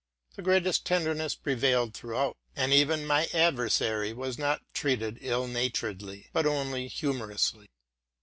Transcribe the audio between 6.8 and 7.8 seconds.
humorously.